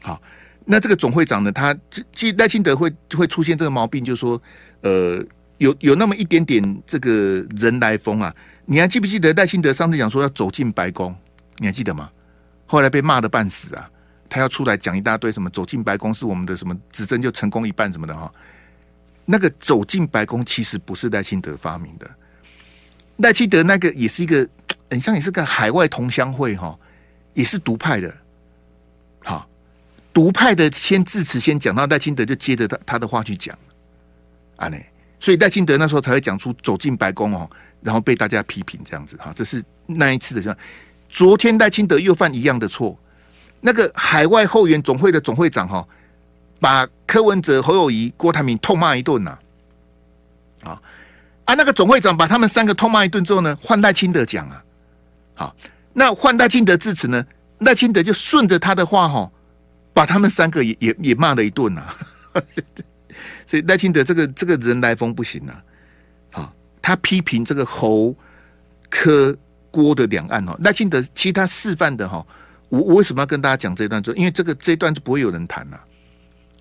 [0.02, 0.20] 好，
[0.64, 1.76] 那这个总会长呢，他
[2.14, 4.40] 其实赖清德会会出现这个毛病，就是说，
[4.82, 5.24] 呃，
[5.58, 8.34] 有有那么一点点这个人来疯啊。
[8.66, 11.14] 你还记不记得赖清德上次讲说要走进白宫？
[11.58, 12.10] 你还记得吗？
[12.66, 13.90] 后来被骂的半死啊。
[14.32, 18.32] 他要出来讲一大堆什么走进白宫是我们的什么执政就成功一半什么的哈，
[19.24, 22.08] 那个走进白宫其实不是赖清德发明的，
[23.16, 24.48] 赖清德那个也是一个
[24.88, 26.78] 很像也是个海外同乡会哈，
[27.34, 28.16] 也是独派的，
[30.20, 33.56] 独派的先致辞先讲，到赖清德就接着他他的话去讲，
[34.56, 34.76] 啊呢，
[35.18, 40.54] 所以赖清德那时候才会讲出走进白宫哦，然后被大家批评这样子哈，这是那一次的，像
[41.08, 42.94] 昨天赖清德又犯一样的错。
[43.62, 45.88] 那个海外后援总会的总会长哈，
[46.60, 49.38] 把柯文哲、侯友宜、郭台铭痛骂一顿呐，
[50.64, 50.82] 啊
[51.46, 51.54] 啊！
[51.54, 54.62] 那个总会长把他们三个痛骂一顿之后呢，换赖清德讲啊，
[55.34, 55.56] 好，
[55.94, 57.24] 那换赖清德致辞呢，
[57.60, 59.32] 赖清德就顺着他的话哈，
[59.92, 61.94] 把他们三个也也也骂了一顿呐，
[63.46, 65.54] 所以赖清德这个这个人来疯不行呐，
[66.30, 68.14] 好，他批评这个侯
[68.88, 69.36] 柯
[69.70, 72.24] 郭的两岸哦，赖清德其他示范的哈。
[72.68, 74.00] 我我为什么要跟大家讲这段？
[74.00, 75.80] 就因为这个这一段就不会有人谈了。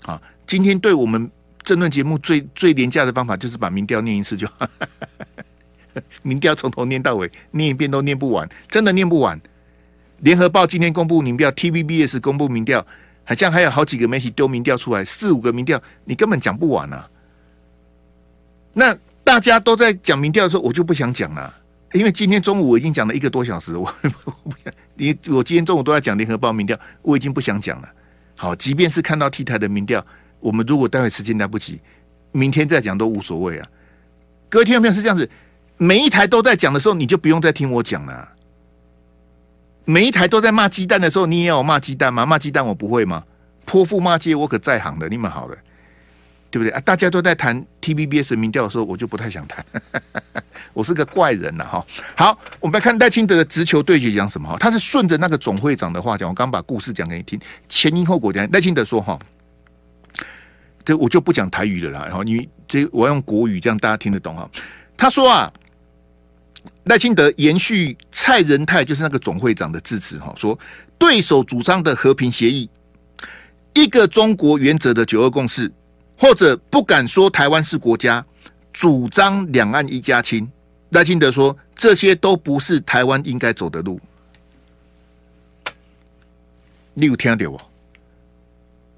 [0.05, 1.29] 啊，今天对我们
[1.61, 4.67] 政论节目最最廉价的方法就是把民调念一次就好，
[6.23, 9.39] 民调从头念到尾，念一遍都念不完，真的念不完。
[10.21, 12.83] 联合报今天公布民调，TVBS 公布民调，
[13.29, 17.07] 好像还有好几个媒体丢民调出来，四五个民调，你根本讲不完啊。
[18.73, 21.53] 那大家都在讲民调的时候，我就不想讲了。
[21.93, 23.85] 因为今天中午我已经讲了一个多小时，我
[24.25, 24.53] 我
[24.95, 27.89] 你我今天中午都在讲联合报民调，我已经不想讲了。
[28.35, 30.03] 好，即便是看到 T 台的民调，
[30.39, 31.79] 我们如果待会时间来不及，
[32.31, 33.69] 明天再讲都无所谓啊。
[34.49, 35.29] 各位听众朋友是这样子，
[35.77, 38.27] 每一台都在讲的时候，你就不用再听我讲了。
[39.89, 42.23] 每一台都在骂鸡蛋的时候，你也要骂鸡蛋吗？
[42.23, 43.23] 骂鸡蛋我不会吗？
[43.65, 45.57] 泼妇骂街我可在行的，你们好了。
[46.51, 46.79] 对不对啊？
[46.81, 49.65] 大家都在谈 TVBS 民调的时候，我就不太想谈。
[50.73, 51.83] 我是个怪人了，哈。
[52.15, 54.47] 好，我们来看赖清德的直球对决讲什么？
[54.47, 56.29] 哈，他是顺着那个总会长的话讲。
[56.29, 58.47] 我刚把故事讲给你听，前因后果讲。
[58.51, 59.17] 赖清德说：“哈，
[60.85, 62.05] 这我就不讲台语了啦。
[62.05, 64.47] 然后你这我用国语，这样大家听得懂哈。”
[64.95, 65.51] 他说啊，
[66.89, 70.57] 赖清德延续蔡仁泰就是那个总会长的致辞，哈，说
[70.97, 72.67] 对手主张的和平协议，
[73.75, 75.71] 一个中国原则的九二共识。
[76.17, 78.25] 或者不敢说台湾是国家，
[78.73, 80.45] 主张两岸一家亲。
[80.89, 84.01] 赖清德说，这些都不是台湾应该走的路。
[86.93, 87.71] 你有听到我？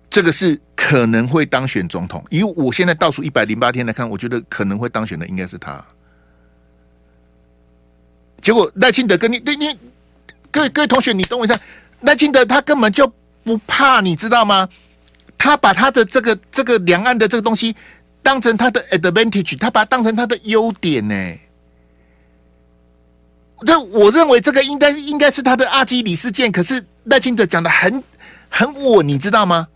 [0.10, 5.86] 这个是可能会当选总统，以我现在倒数一百零八天来看，我觉得可能会当选的应该是他。
[8.42, 9.78] 结果赖清德跟你对你
[10.52, 11.56] 各位各位同学，你等我一下，
[12.02, 13.12] 赖清德他根本就
[13.44, 14.68] 不怕，你知道吗？
[15.38, 17.76] 他把他的这个这个两岸的这个东西
[18.22, 21.16] 当成他的 advantage，他把它当成他的优点呢。
[23.66, 26.52] 这我认为这个应该应该是他的阿基里斯腱。
[26.52, 28.04] 可是赖清德讲的很
[28.50, 29.68] 很稳，你知道吗？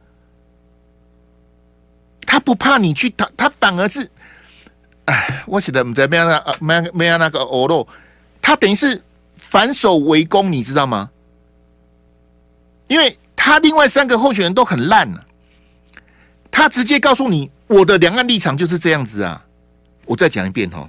[2.28, 4.10] 他不怕你去他，他反而是，
[5.06, 7.88] 哎，我写的在没有那没有没那个欧罗，
[8.45, 9.01] 他等于是
[9.38, 11.10] 反手为攻，你知道吗？
[12.88, 15.25] 因为他另外三个候选人都很烂了。
[16.51, 19.43] 他直接告诉你，我的两岸立场就是这样子啊！
[20.05, 20.88] 我再讲一遍哈。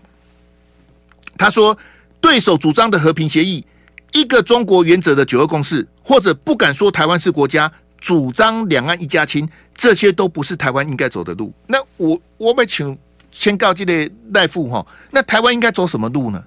[1.38, 1.74] 他说，
[2.20, 3.64] 对手主张的和平协议，
[4.12, 11.50] 一个中国原则的九二共识，或者不敢说台湾是国家，主张两岸一家亲，这些都不是台湾应该走的路。
[11.66, 12.98] 那我我们请
[13.32, 16.44] 先告诫的赖副哈，那台湾应该走什么路呢？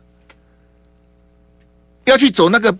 [2.09, 2.75] 要去走那个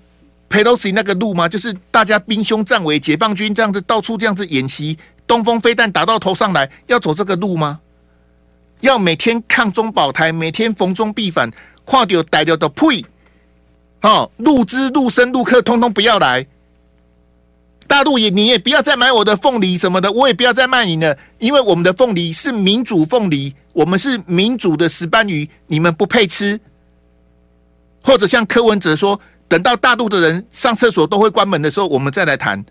[0.50, 1.48] 佩洛西那个路吗？
[1.48, 4.98] 就是大家兵凶战危，解放军这样子到处这样子演习。
[5.28, 7.80] 东风飞弹打到头上来，要走这个路吗？
[8.82, 11.52] 要每天抗中保台，每天逢中必反，
[11.86, 13.06] 跨掉逮掉的呸！
[14.02, 16.48] 哦，陆资、陆生、陆客，通通不要来。
[17.86, 26.60] 大陆也，你也不要再买我的凤梨什么的，我也不要再卖你了，因为我们的凤梨是民主凤梨，我们是民主的石斑鱼，你们不配吃。
[28.04, 32.64] 或者像柯文哲说，等到大陆的人上厕所都会关门的时候，我们再来谈。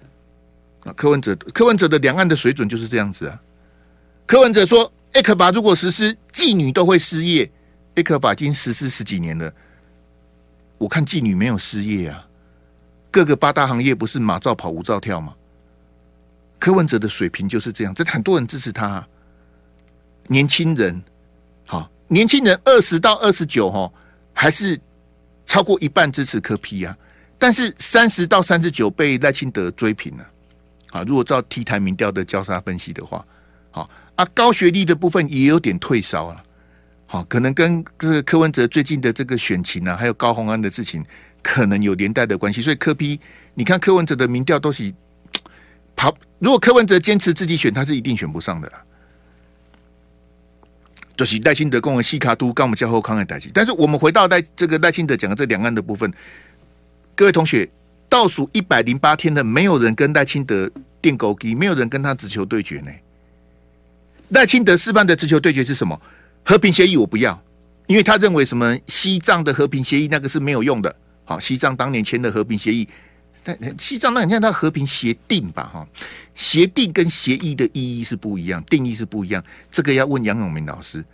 [0.84, 3.40] 啊，柯文哲，柯文哲的两岸的水准就是这样子啊。
[4.26, 7.50] 柯文哲说，艾克巴如果实施，妓女都会失业。
[7.96, 9.52] 艾克巴已经实施十几年了，
[10.78, 12.24] 我看妓女没有失业啊。
[13.10, 15.34] 各个八大行业不是马照跑，舞照跳吗？
[16.60, 19.04] 柯文哲的水平就是这样，这很多人支持他。
[20.28, 21.02] 年轻人，
[21.66, 23.90] 好，年轻人二十到二十九哈，
[24.32, 24.78] 还是
[25.48, 26.96] 超过一半支持柯 P 啊。
[27.36, 30.26] 但是三十到三十九被赖清德追平了。
[30.90, 33.24] 啊，如果照 T 台民调的交叉分析的话，
[33.70, 36.42] 好啊，高学历的部分也有点退烧了。
[37.06, 41.04] 好，可能跟这个柯文哲最近的这个选情啊，还有高虹安的事情，
[41.42, 42.62] 可能有连带的关系。
[42.62, 43.20] 所以柯 P，
[43.54, 44.92] 你看柯文哲的民调都是
[45.94, 46.16] 跑。
[46.38, 48.82] 如果柯文哲坚持自己选，他是一定选不上的啦。
[51.18, 53.50] 就是赖清德跟我西卡都跟我们交后康的代志。
[53.52, 56.10] 但是我们回到赖这个赖清德讲的这两岸的部分，
[57.14, 57.68] 各位同学。
[58.10, 62.90] 倒数一百零八天的，没有人跟赖清德垫高低，没有人跟他直球对决呢。
[64.30, 66.00] 赖清德示范的直球对决是什么？
[66.42, 67.38] 和平协议我不要，
[67.86, 70.96] 因为他认为什么西藏的和平协议那个是没有用的。
[71.26, 72.88] 好，西藏当年签的和平协议，
[73.78, 75.70] 西藏那很像它和平协定吧？
[75.72, 75.88] 哈，
[76.34, 79.42] 协定跟协议的意义是不一样，定义是不一样。
[79.70, 81.04] 这个要问杨永明老师，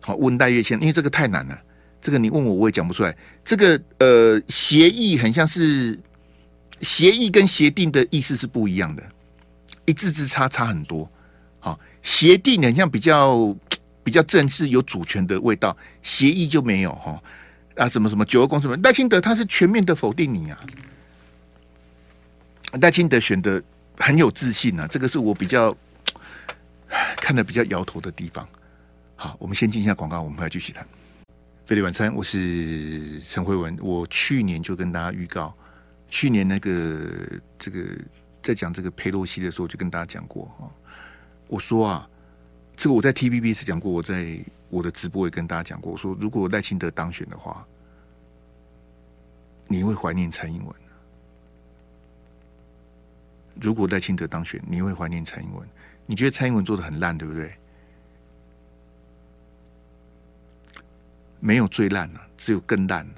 [0.00, 1.58] 好，问戴月谦，因为这个太难了。
[2.00, 3.16] 这个你问我我也讲不出来。
[3.44, 5.98] 这个呃，协议很像是。
[6.80, 9.04] 协议跟协定的意思是不一样的，
[9.84, 11.08] 一字之差差很多。
[11.60, 13.56] 好，协定很像比较
[14.02, 17.22] 比较正式有主权的味道，协议就没有哈
[17.76, 20.58] 啊什么什么九二共识什么赖清德他是全面的否定你啊，
[22.80, 23.62] 赖清德选的
[23.98, 25.76] 很有自信啊，这个是我比较
[27.16, 28.48] 看的比较摇头的地方。
[29.14, 30.86] 好，我们先进一下广告，我们回来继续谈。
[31.66, 35.54] 飞利晚餐，我是陈慧文，我去年就跟大家预告。
[36.08, 37.84] 去年那个这个
[38.42, 40.70] 在讲这个佩洛西的时候，就跟大家讲过哈，
[41.46, 42.08] 我说啊，
[42.76, 44.38] 这个我在 TVB 是讲过，我在
[44.70, 47.64] 我的直播也跟大家讲过，我说如果赖清德当选的话，
[49.68, 50.81] 你会怀念蔡英文。
[53.60, 55.68] 如果赖清德当选，你会怀念蔡英文。
[56.06, 57.52] 你觉得蔡英文做得很烂，对不对？
[61.40, 63.14] 没有最烂了，只有更烂了。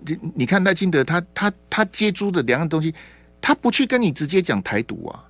[0.00, 2.92] 你你看赖清德他他他接触的两样东西，
[3.40, 5.24] 他不去跟你直接讲台独啊，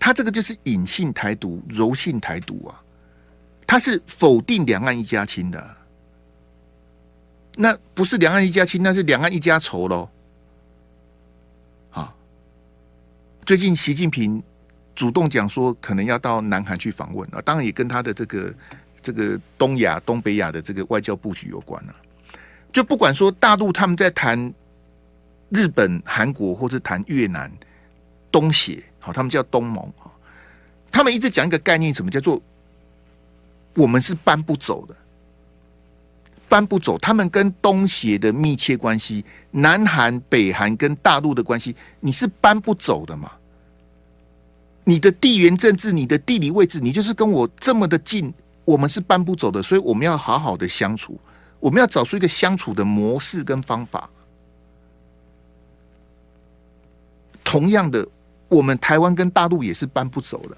[0.00, 2.82] 他这个就是隐性台独、柔性台独啊，
[3.66, 5.76] 他是否定两岸一家亲的，
[7.54, 10.10] 那不是两岸一家亲，那是两岸一家仇喽。
[11.92, 12.12] 啊，
[13.44, 14.40] 最近习近平
[14.94, 18.54] 主动讲说，可能要到南韩去访问啊，当然也跟他的这个
[19.02, 21.94] 这个东亚、东北亚的这个外交布局有关了。
[22.72, 24.52] 就不管说大陆他们在谈
[25.48, 27.50] 日本、韩国，或者谈越南、
[28.30, 30.06] 东协，好，他们叫东盟啊。
[30.92, 32.40] 他们一直讲一个概念，什么叫做
[33.74, 34.94] 我们是搬不走的，
[36.52, 36.98] 搬不走。
[36.98, 43.32] 他们跟东协的密切关系，南韩、北韩跟大陆的关系，你是搬不走的嘛？
[44.84, 48.30] 你的地缘政治，你的地理位置，你就是跟我这么的近，
[48.66, 51.18] 我们是搬不走的，所以我们要好好的相处。
[51.58, 54.10] 我们要找出一个相处的模式跟方法。
[57.42, 58.06] 同样的，
[58.48, 60.56] 我们台湾跟大陆也是搬不走的，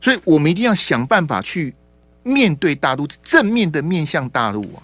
[0.00, 1.74] 所以我们一定要想办法去
[2.22, 4.82] 面对大陆，正面的面向大陆啊，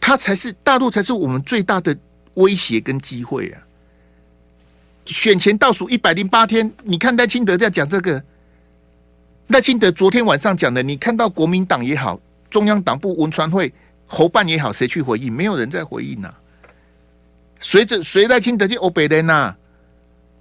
[0.00, 1.96] 它才是大陆才是我们最大的
[2.34, 3.62] 威胁跟机会啊！
[5.04, 8.22] 选前倒数一百零八天，你看赖清德在讲这个。
[9.48, 13.72] 赖清德昨天晚上讲的，你看到国民党也好，中央党部文传会
[14.06, 15.32] 侯办也好，谁去回应？
[15.32, 16.34] 没有人在回应呐、啊。
[17.60, 19.54] 随着随赖清德去欧北人呐，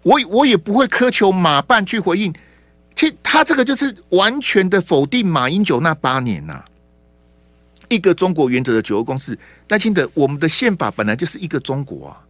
[0.02, 2.34] 我我也不会苛求马办去回应。
[2.95, 6.65] 其实他这个就是完全的否定马英九那八年呐、啊，
[7.89, 9.38] 一个中国原则的九二共识。
[9.67, 12.21] 赖清德，我们的宪法本来就是一个中国啊。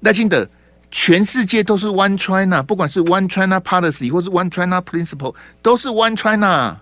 [0.00, 0.48] 赖清德。
[0.90, 6.80] 全世界都是 One China，不管是 One China Policy 或是 One China Principle，都是 One China。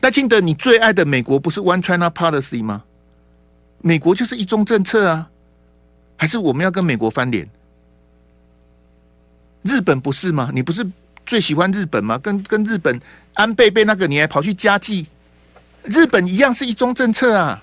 [0.00, 2.84] 赖清德，你最爱的美国不是 One China Policy 吗？
[3.82, 5.30] 美国就是一中政策啊，
[6.16, 7.46] 还是我们要跟美国翻脸？
[9.62, 10.50] 日本不是吗？
[10.54, 10.86] 你不是
[11.26, 12.18] 最喜欢日本吗？
[12.18, 13.00] 跟跟日本
[13.34, 15.06] 安倍被那个，你还跑去加计？
[15.84, 17.62] 日本一样是一中政策啊。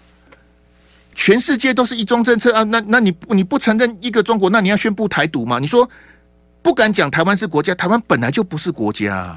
[1.16, 5.58] 全世界都是一中政策啊，那那你你不承认一个中国，那你要宣布台独吗？
[5.58, 5.90] 你说
[6.62, 9.36] 不敢讲台湾是国家，台湾本来就不是国家，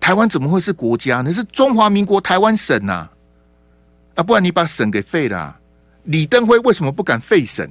[0.00, 1.30] 台湾怎么会是国家呢？
[1.30, 3.06] 是中华民国台湾省呐，
[4.14, 5.54] 啊，不然你把省给废了，
[6.04, 7.70] 李登辉为什么不敢废省？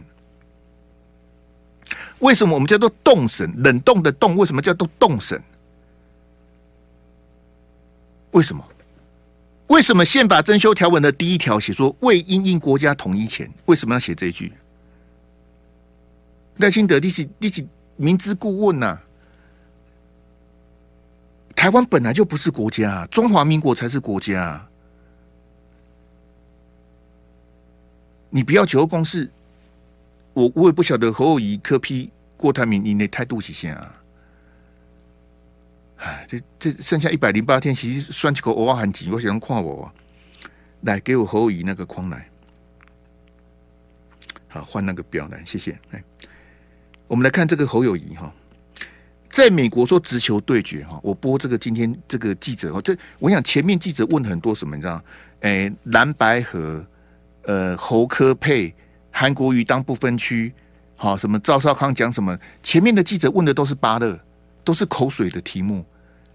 [2.19, 3.51] 为什么我们叫做冻省？
[3.57, 5.39] 冷冻的冻，为什么叫做冻省？
[8.31, 8.65] 为什么？
[9.67, 14.53] 为什么宪法增修条文的第一条写说为因应国家统一前，为什么要写这一句？
[16.57, 19.01] 赖清德，你是你是明知故问呐、啊？
[21.55, 24.65] 台湾本来就不是国家，中华民国才是国家。
[28.29, 29.31] 你不要九二共识，
[30.35, 34.01] 我我也不晓得侯友谊、柯批、郭台铭，你那态度是啥啊？
[35.97, 39.89] 哎，这这剩下一百零八天，其实算起个偶尔很急，我想看我
[40.81, 42.29] 来给我侯友谊那个框来，
[44.49, 45.79] 好换那个表来，谢谢。
[45.91, 46.03] 哎，
[47.07, 48.29] 我们来看这个侯友谊哈，
[49.29, 55.01] 在美国说直球对决哈，我播这个今天这个记者哦，这我想前面记者问很多什么，你知道？
[55.39, 56.85] 哎，蓝白河，
[57.43, 58.75] 呃，侯科佩，
[59.17, 60.53] 韩国瑜当不分区，
[60.97, 61.39] 好什么？
[61.39, 62.37] 赵少康讲什么？
[62.61, 64.19] 前面的记者问的都是芭乐。
[64.65, 65.85] 都是口水的题目，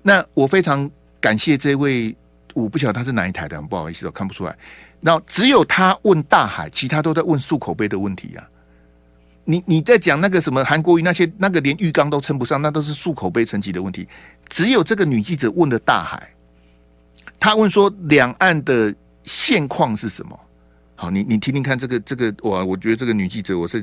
[0.02, 0.88] 那我非常
[1.20, 2.16] 感谢这位，
[2.54, 4.56] 我不晓得他是哪一台的，不好意思，我看不出来。
[5.00, 8.48] 然后只有他问大海，其他都在问漱口杯的问题啊。
[9.42, 14.06] 你你在讲那个什么韩国瑜那些那个连浴缸都称不上，那都是漱口杯层级的问题。
[14.48, 16.32] 只有这个女记者问的大海，
[17.40, 20.38] 她问说两岸的现况是什么？
[21.00, 23.82] 好，你你听听看这个这个哇，我觉得这个女记者我是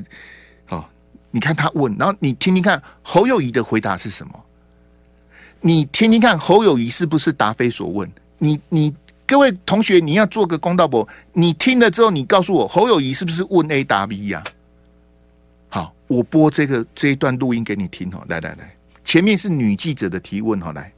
[0.66, 0.88] 好。
[1.32, 4.40] 你看她问，然后你听听看侯友谊的回答是什么？
[5.60, 8.08] 你听听看侯友谊是不是答非所问？
[8.38, 8.94] 你你
[9.26, 14.44] 各位同学，你要做个公道伯，你听了之后，你告诉我侯友谊是不是问 A 答 B 呀？
[15.68, 18.24] 好，我播这个这一段录音给你听哦。
[18.28, 20.92] 来来来，前面是女记者的提问哈，来。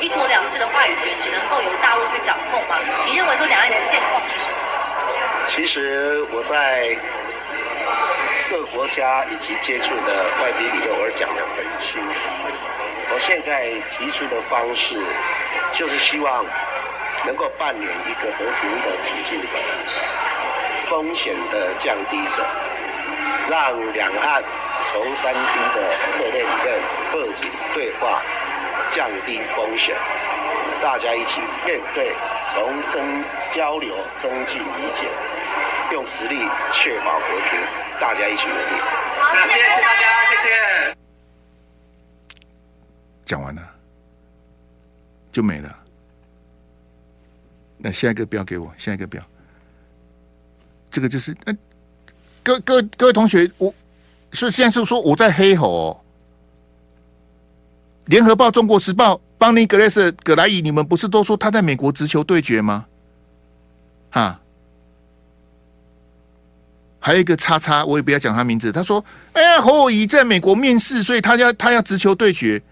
[0.00, 2.76] 一国两制的话语权只能够由大陆去掌控吗？
[3.06, 4.56] 你认为说两岸的现况是什么？
[5.46, 6.96] 其实我在
[8.50, 12.20] 各国家以及接触的外宾里头，我讲得很清楚。
[13.12, 14.96] 我现在提出的方式，
[15.72, 16.44] 就是希望
[17.24, 19.56] 能够扮演一个和平的促进者，
[20.90, 22.44] 风险的降低者，
[23.48, 24.42] 让两岸
[24.84, 25.38] 从三 D
[25.74, 26.80] 的策略里面
[27.10, 28.20] 获取对话，
[28.90, 29.94] 降低风险，
[30.82, 32.14] 大家一起面对，
[32.52, 35.06] 从增交流增进理解，
[35.92, 36.38] 用实力
[36.72, 37.60] 确保和平，
[38.00, 38.80] 大家一起努力。
[39.18, 40.96] 好，谢谢大家，谢谢。
[43.24, 43.62] 讲完了，
[45.32, 45.74] 就没了。
[47.76, 49.22] 那下一个标给我，下一个标。
[50.90, 51.54] 这个就是，呃，
[52.42, 53.74] 各各各位同学，我
[54.32, 56.00] 是现在是说我在黑吼、哦。
[58.06, 62.86] 联合报、中国时报、邦尼格雷斯、葛莱伊，你们不是都说他在美国直球对决吗？
[64.10, 64.40] 哈，
[66.98, 68.72] 还有一个叉叉，我也不要讲他名字。
[68.72, 69.04] 他说
[69.34, 72.62] ：“哎呀，侯友宜在美国面试，所以他要他要直球对决。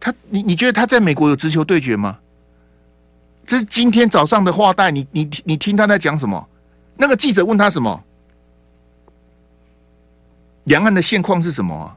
[0.00, 2.18] 他，你你觉得他在美国有直球对决吗？
[3.46, 6.48] 这是今天早上的话带，你你你听他在讲什么？”
[6.96, 8.02] 那个记者问他什么？
[10.64, 11.96] 两岸的现况是什么？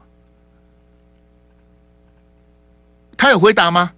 [3.18, 3.92] 他有回答吗？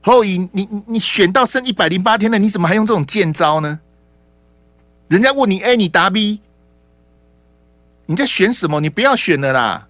[0.00, 3.78] 侯友宜，你你选到剩一百零八天了，你怎么还用这种贱招呢？
[5.08, 6.40] 人家问你 A，你答 B，
[8.06, 8.80] 你在选什么？
[8.80, 9.88] 你不要选了啦！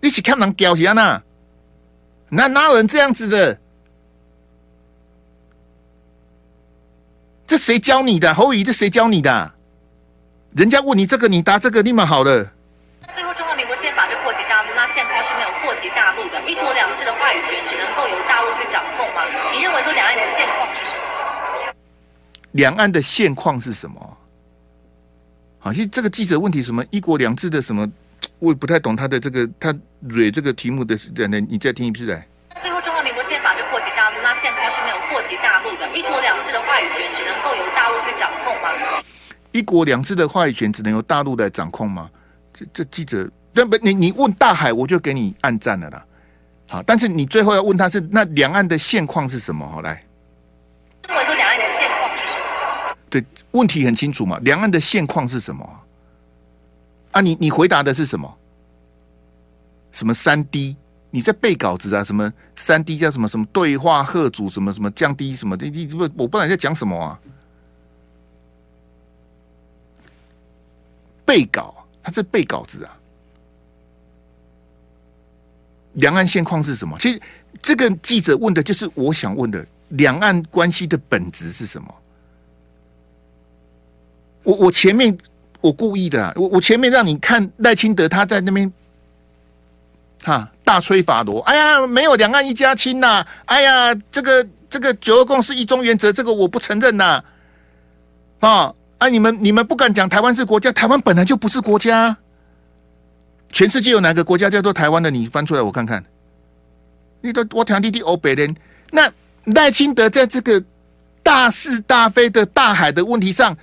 [0.00, 1.22] 一起看人屌起啊！
[2.28, 3.58] 那哪有人这样子的？
[7.46, 8.32] 这谁教你的？
[8.34, 9.54] 侯友宜，这谁教你的？
[10.54, 12.52] 人家问你这个，你答这个，立马好了。
[22.52, 24.16] 两岸的现况是什么？
[25.58, 27.90] 好，其实这个记者问题什么一国两制的什么，
[28.38, 32.26] 我也不太懂他的这个他蕊这个题目的，等你再听一次来。
[35.94, 39.02] 一国两制的话语权只能够由大陆去掌控吗？
[39.52, 42.08] 一国两制的话语权只能由大陆来掌控吗？
[42.54, 46.04] 这这记者，那不你你问大海，我就给你按赞了啦。
[46.68, 49.68] 好，但是你最后要问他是那两岸的现况是什么？
[49.68, 50.02] 好来，
[53.10, 55.80] 对，问题很清楚嘛，两岸的现况是什么？
[57.12, 58.32] 啊，你你回答的是什么？
[59.92, 60.76] 什么三 D？
[61.10, 62.04] 你在背稿子啊？
[62.04, 65.66] 什么三 D 叫什么什么对话吓阻什么什么降低什么的？
[65.70, 67.18] 你不我不知道你在讲什么啊？
[71.24, 72.94] 背稿，他在背稿子啊。
[75.94, 76.98] 两岸现况是什么？
[77.00, 77.20] 其实
[77.62, 81.94] 这个记者问的就是我想问的，两岸关系的本质是什么？
[84.48, 85.14] 我我前面
[85.60, 88.72] 我故意的，我我前面让你看赖清德他在那边。
[90.24, 93.24] 哈，大吹法罗，哎呀，没有两岸一家亲呐！
[93.44, 97.22] 哎呀，这个这个九二共识一中原则，这个我不承认呐！
[98.40, 102.16] 啊，啊，你们你们不敢讲台湾是国家，台湾本来就不是国家。
[103.52, 105.10] 全世界有哪个国家叫做台湾的？
[105.10, 106.02] 你翻出来我看看。
[107.20, 108.56] 你都我讲弟弟欧北人，
[108.90, 109.12] 那
[109.44, 110.62] 赖清德在这个
[111.22, 113.56] 大是大非的大海的问题上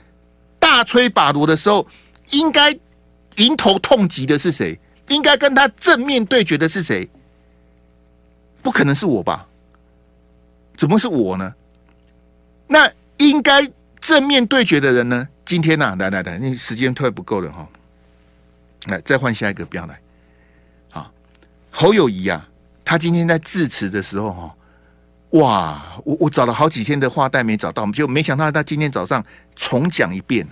[0.66, 1.86] 大吹法罗的时候，
[2.32, 2.76] 应该
[3.36, 4.76] 迎头痛击的是谁？
[5.10, 7.08] 应该跟他正面对决的是谁？
[8.64, 9.48] 不可能是我吧？
[10.76, 11.54] 怎么是我呢？
[12.66, 15.28] 那应该正面对决的人呢？
[15.46, 15.96] 今天呢、啊？
[16.00, 17.70] 来来来，你时间太不够了哈！
[18.88, 20.00] 来，再换下一个标来。
[20.90, 21.12] 好，
[21.70, 22.50] 侯友宜啊，
[22.84, 24.56] 他今天在致辞的时候哈，
[25.30, 29.24] 哇，我我找了好几天的话带没找到，就没想到他今天早上
[29.56, 30.48] 重讲一遍。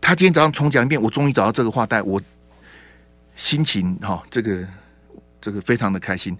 [0.00, 2.20] 他今天早上重讲一遍，我终于找到这个话带我。
[3.36, 4.66] 心情哈，这个
[5.42, 6.34] 这个非常的开心，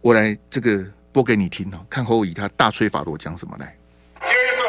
[0.00, 0.82] 我来这个
[1.12, 3.76] 播给你听哦，看侯友宜他大吹法罗讲什么来。
[4.22, 4.62] 接受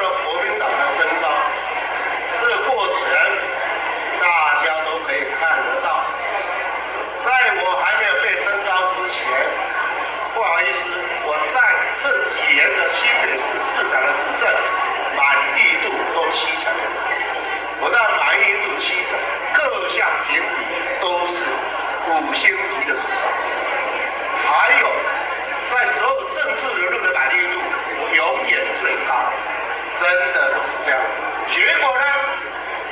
[22.43, 23.15] 星级的市场，
[24.45, 24.91] 还有
[25.63, 27.55] 在所有政治人物的满意度
[28.17, 29.15] 永远最高，
[29.95, 31.15] 真的都是这样子。
[31.47, 32.03] 结果呢，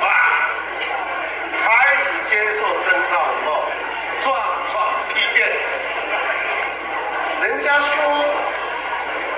[0.00, 0.08] 哇，
[1.60, 3.62] 开始接受征召以后，
[4.20, 4.34] 状
[4.72, 5.46] 况批变。
[7.42, 8.02] 人家说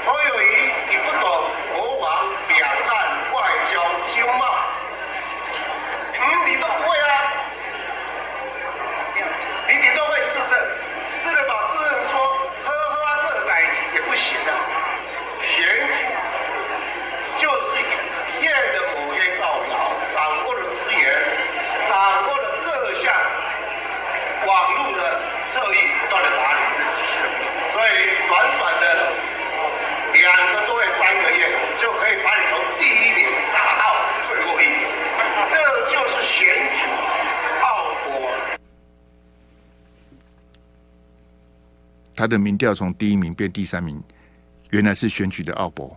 [0.06, 4.44] 侯友谊你不懂国防、两岸、外交、经贸，
[42.14, 44.02] 他的民调从第一名变第三名，
[44.70, 45.96] 原来是选举的奥博，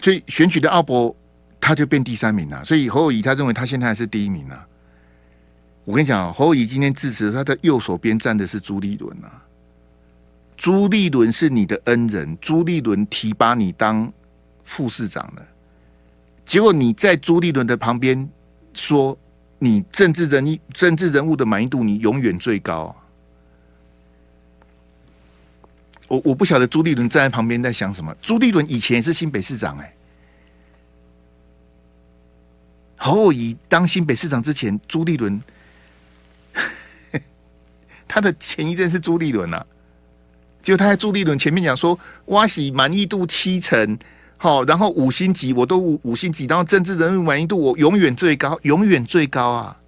[0.00, 1.14] 所以选举的奥博
[1.60, 2.64] 他就变第三名了。
[2.64, 4.66] 所以侯友宜他认为他现在还是第一名啊。
[5.84, 9.42] 我跟你讲，侯友宜今天支持他的右手边站的是朱立伦啊。
[10.56, 14.12] 朱立伦是你的恩人，朱立伦提拔你当
[14.64, 15.46] 副市长的，
[16.44, 18.28] 结果你在朱立伦的旁边
[18.72, 19.16] 说
[19.58, 22.94] 你政治人政治人物的满意度你永远最高。
[26.08, 28.14] 我我不晓得朱立伦站在旁边在想什么。
[28.22, 29.94] 朱立伦以前也是新北市长哎、
[32.96, 35.40] 侯友宜当新北市长之前，朱立伦
[38.08, 39.64] 他的前一任是朱立伦啊。
[40.62, 41.96] 就他在朱立伦前面讲说，
[42.26, 43.96] 挖喜满意度七成，
[44.36, 49.80] 好，然后五星级我都五五星级，然后政治人物满意度我永远最高，永远最高啊！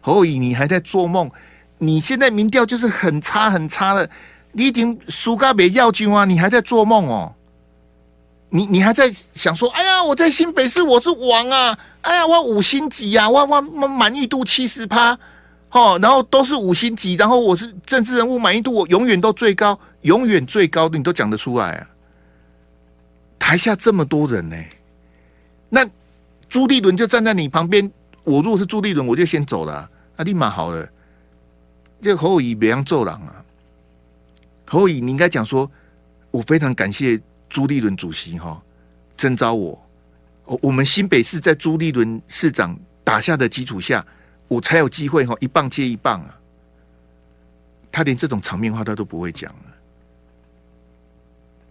[0.00, 1.30] 侯友宜，你还在做梦？
[1.78, 4.10] 你现在民调就是很差很差了，
[4.54, 6.24] 你已经输咖别要紧啊！
[6.24, 7.34] 你还在做梦哦？
[8.48, 11.78] 你你还在想说，哎呀，我在新北市我是王啊！
[12.02, 15.18] 哎呀，我五星级呀、啊，我我满意度七十趴。
[15.70, 21.90] 哦，然后都是五星级，然后我是政治人物满意度，我永远都最高，永远最高的，你都讲得出来啊！
[23.40, 24.56] 台下这么多人呢，
[25.68, 25.84] 那
[26.48, 27.90] 朱立伦就站在你旁边，
[28.22, 30.88] 我如果是朱立伦，我就先走了啊，立马好了。
[32.00, 33.43] 这侯友宜别让做人啊，
[34.66, 35.70] 侯友宜你应该讲说，
[36.30, 38.60] 我非常感谢朱立伦主席哈，
[39.16, 39.86] 征召我，
[40.44, 44.04] 我我们新北市在朱立伦市长打下的基础下。
[44.46, 46.38] 我才有机会哈，一棒接一棒啊！
[47.90, 49.74] 他连这种场面话他都不会讲了。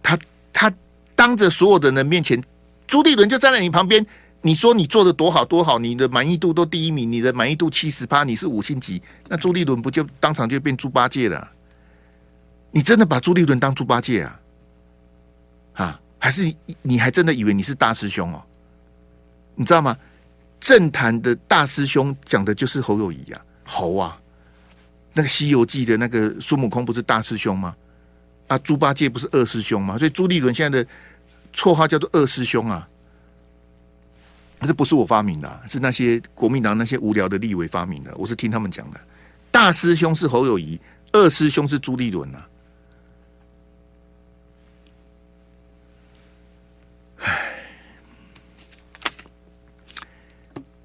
[0.02, 0.18] 他
[0.52, 0.74] 他
[1.14, 2.42] 当着所有的人面前，
[2.88, 4.04] 朱立伦就站在你旁边，
[4.42, 11.48] 你说你做的多好多好，你的满意度都第一名，你的满意度七十八，你是五星级，那朱立伦不就当场就变猪八戒了？
[12.74, 14.40] 你真的把朱立伦当猪八戒啊？
[15.74, 16.00] 啊？
[16.18, 16.52] 还是
[16.82, 18.42] 你还真的以为你是大师兄哦？
[19.54, 19.96] 你知道吗？
[20.58, 24.18] 政坛的大师兄讲的就是侯友谊呀，侯啊，
[25.12, 27.76] 那个《西游记》的那个孙悟空不是大师兄吗？
[28.48, 29.98] 啊，猪八戒不是二师兄吗？
[29.98, 30.90] 所以朱立伦现在的
[31.52, 32.88] 绰号叫做二师兄啊，
[34.62, 38.98] 这不是我发明的，是那些国民党那些无聊的立委发明的，我是听他们讲的。
[39.50, 40.80] 大师兄是侯友谊，
[41.12, 42.48] 二师兄是朱立伦啊。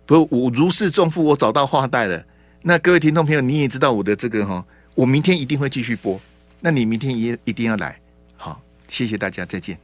[0.09, 2.25] 不，我如释重负，我找到话带了。
[2.63, 6.19] 那各位听众朋友，你也知道我的这个哈，我明天一定会继续播。
[6.59, 7.95] 那你明天也一定要来。
[8.35, 9.77] 好，谢谢大家，再见。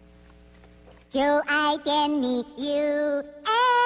[1.07, 3.84] 就爱点你 UFO